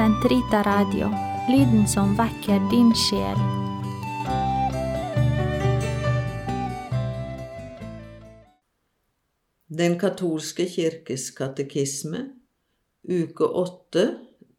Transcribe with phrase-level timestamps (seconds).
[0.00, 1.10] Sentrita Radio,
[1.48, 3.40] lyden som vekker din sjel.
[9.68, 12.22] Den katolske kirkes katekisme,
[13.04, 14.06] uke åtte,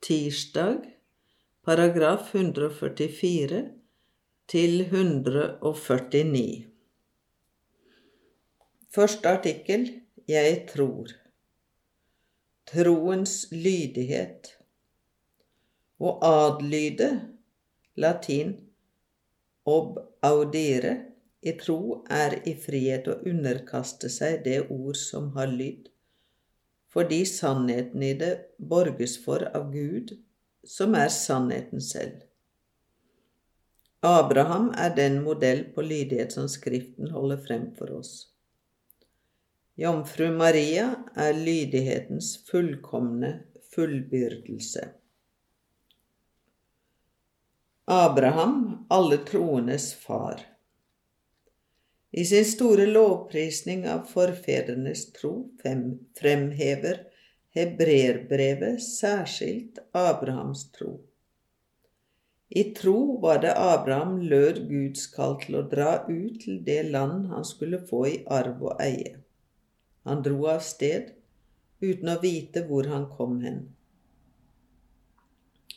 [0.06, 0.86] tirsdag,
[1.66, 3.66] paragraf 144
[4.46, 6.48] til 149.
[8.94, 9.90] Første artikkel
[10.30, 11.18] Jeg tror.
[12.70, 14.61] Troens lydighet.
[16.02, 17.08] Å adlyde,
[18.02, 18.56] latin
[19.70, 20.94] ob audire,
[21.42, 25.88] i tro er i frihet å underkaste seg det ord som har lyd,
[26.94, 30.14] fordi sannheten i det borges for av Gud,
[30.66, 32.20] som er sannheten selv.
[34.06, 38.14] Abraham er den modell på lydighet som Skriften holder frem for oss.
[39.78, 43.32] Jomfru Maria er lydighetens fullkomne
[43.74, 44.88] fullbyrdelse.
[47.94, 50.42] Abraham, alle troendes far.
[52.12, 55.32] I sin store lovprisning av forfedrenes tro
[56.22, 57.02] fremhever
[57.58, 60.94] hebreerbrevet særskilt Abrahams tro.
[62.48, 67.28] I tro var det Abraham lød Guds kall til å dra ut til det land
[67.34, 69.18] han skulle få i arv og eie.
[70.08, 71.12] Han dro av sted
[71.84, 73.62] uten å vite hvor han kom hen.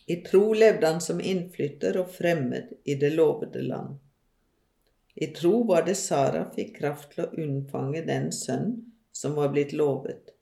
[0.07, 3.97] I tro levde han som innflytter og fremmed i det lovede land.
[5.15, 8.75] I tro var det Sara fikk kraft til å unnfange den sønn
[9.15, 10.35] som var blitt lovet.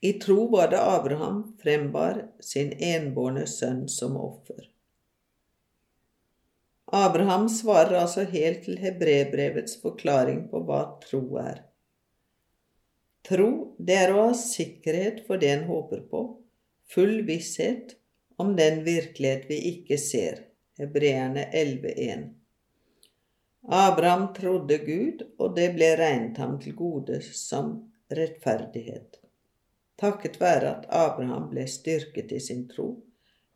[0.00, 4.70] I tro var det Abraham frembar sin enbårne sønn som offer.
[6.90, 11.60] Abraham svarer altså helt til hebrebrevets forklaring på hva tro er.
[13.28, 16.24] Tro, det er å ha sikkerhet for det en håper på,
[16.90, 17.99] full visshet
[18.40, 20.44] om den virkelighet vi ikke ser.
[20.80, 22.28] Hebreerne 11.1.
[23.68, 27.74] Abraham trodde Gud, og det ble regnet ham til gode som
[28.08, 29.18] rettferdighet.
[30.00, 32.94] Takket være at Abraham ble styrket i sin tro,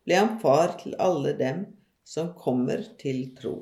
[0.05, 1.65] ble han far til alle dem
[2.05, 3.55] som kommer til tro.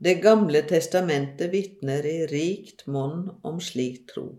[0.00, 4.30] Det gamle testamentet vitner i rikt monn om slik tro.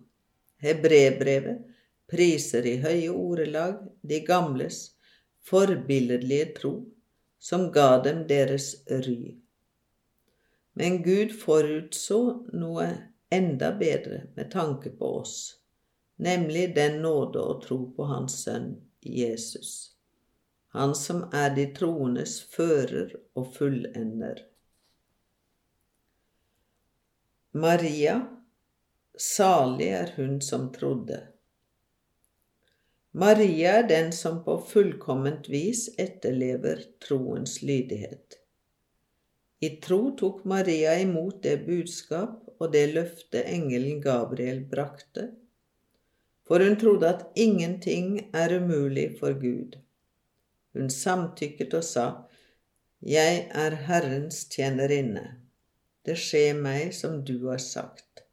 [0.62, 1.71] Hebrebrevet
[2.12, 4.82] priser i høye ordelag de gamles
[5.48, 6.74] forbilledlige tro
[7.40, 9.38] som ga dem deres ry.
[10.74, 12.20] Men Gud forutså
[12.54, 12.90] noe
[13.32, 15.38] enda bedre med tanke på oss,
[16.16, 19.96] nemlig den nåde å tro på Hans Sønn Jesus,
[20.72, 24.38] Han som er de troendes fører og fullender.
[27.52, 28.22] Maria,
[29.18, 31.18] salig er hun som trodde.
[33.14, 38.38] Maria er den som på fullkomment vis etterlever troens lydighet.
[39.60, 45.28] I tro tok Maria imot det budskap og det løfte engelen Gabriel brakte,
[46.48, 49.76] for hun trodde at ingenting er umulig for Gud.
[50.74, 52.08] Hun samtykket og sa,
[53.04, 55.28] Jeg er Herrens tjenerinne.
[56.06, 58.24] Det skjer meg som du har sagt.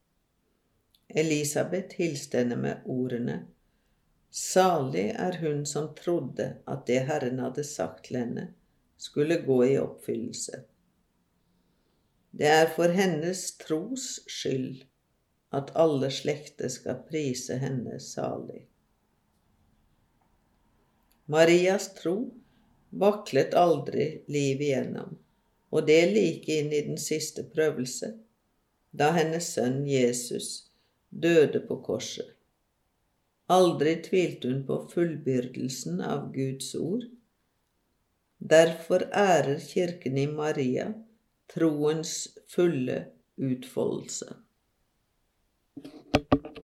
[1.08, 3.40] Elisabeth hilste henne med ordene,
[4.38, 8.44] Salig er hun som trodde at det Herren hadde sagt til henne,
[8.98, 10.60] skulle gå i oppfyllelse.
[12.38, 14.84] Det er for hennes tros skyld
[15.58, 18.62] at alle slekter skal prise henne salig.
[21.26, 22.16] Marias tro
[23.02, 25.18] vaklet aldri livet igjennom,
[25.74, 28.14] og det like inn i den siste prøvelse,
[28.94, 30.68] da hennes sønn Jesus
[31.10, 32.37] døde på korset.
[33.48, 37.06] Aldri tvilte hun på fullbyrdelsen av Guds ord.
[38.38, 40.90] Derfor ærer Kirken i Maria
[41.54, 42.12] troens
[42.52, 42.98] fulle
[43.40, 44.36] utfoldelse.